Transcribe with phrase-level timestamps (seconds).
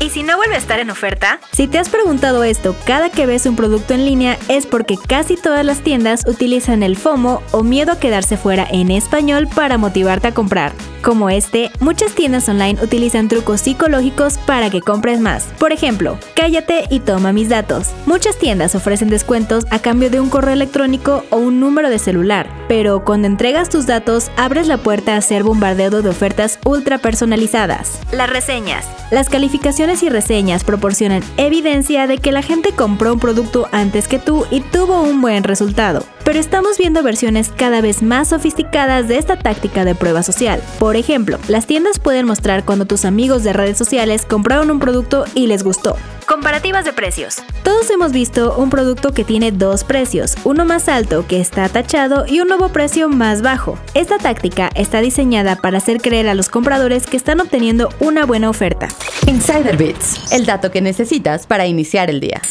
[0.00, 1.40] ¿Y si no vuelve a estar en oferta?
[1.52, 5.36] Si te has preguntado esto cada que ves un producto en línea es porque casi
[5.36, 10.28] todas las tiendas utilizan el FOMO o miedo a quedarse fuera en español para motivarte
[10.28, 10.72] a comprar.
[11.02, 15.44] Como este, muchas tiendas online utilizan trucos psicológicos para que compres más.
[15.58, 17.88] Por ejemplo, cállate y toma mis datos.
[18.06, 22.48] Muchas tiendas ofrecen descuentos a cambio de un correo electrónico o un número de celular,
[22.68, 28.00] pero cuando entregas tus datos abres la puerta a ser bombardeado de ofertas ultra personalizadas.
[28.12, 28.86] Las reseñas.
[29.10, 34.18] Las calificaciones y reseñas proporcionan evidencia de que la gente compró un producto antes que
[34.18, 36.04] tú y tuvo un buen resultado.
[36.28, 40.60] Pero estamos viendo versiones cada vez más sofisticadas de esta táctica de prueba social.
[40.78, 45.24] Por ejemplo, las tiendas pueden mostrar cuando tus amigos de redes sociales compraron un producto
[45.34, 45.96] y les gustó.
[46.26, 47.38] Comparativas de precios.
[47.62, 52.26] Todos hemos visto un producto que tiene dos precios, uno más alto que está tachado
[52.28, 53.78] y un nuevo precio más bajo.
[53.94, 58.50] Esta táctica está diseñada para hacer creer a los compradores que están obteniendo una buena
[58.50, 58.88] oferta.
[59.26, 62.42] Insider Bits, el dato que necesitas para iniciar el día.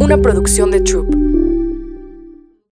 [0.00, 1.23] Una producción de Troop.